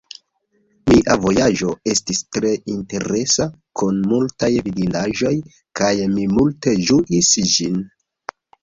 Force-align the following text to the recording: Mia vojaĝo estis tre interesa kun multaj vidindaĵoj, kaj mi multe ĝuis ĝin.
Mia 0.91 1.17
vojaĝo 1.25 1.73
estis 1.93 2.23
tre 2.37 2.55
interesa 2.77 3.47
kun 3.83 4.01
multaj 4.15 4.53
vidindaĵoj, 4.69 5.37
kaj 5.83 5.95
mi 6.17 6.29
multe 6.37 6.79
ĝuis 6.91 7.35
ĝin. 7.57 7.83